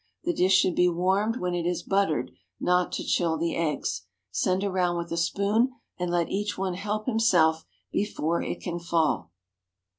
The 0.23 0.33
dish 0.33 0.53
should 0.53 0.73
be 0.73 0.89
warmed 0.89 1.37
when 1.37 1.53
it 1.53 1.67
is 1.67 1.83
buttered, 1.83 2.31
not 2.59 2.91
to 2.93 3.03
chill 3.03 3.37
the 3.37 3.55
eggs. 3.55 4.07
Send 4.31 4.63
around 4.63 4.97
with 4.97 5.11
a 5.11 5.15
spoon, 5.15 5.73
and 5.99 6.09
let 6.09 6.29
each 6.31 6.57
one 6.57 6.73
help 6.73 7.05
himself 7.05 7.65
before 7.91 8.41
it 8.41 8.61
can 8.61 8.79
fall. 8.79 9.29